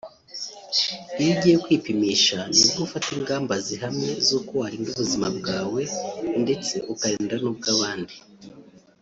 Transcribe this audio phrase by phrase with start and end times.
[1.21, 5.81] iyo ugiye kwipimisha nibwo ufata ingamba zihamye z’uko warinda ubuzima bwawe
[6.43, 8.15] ndetse ukarinda n’ubw’abandi”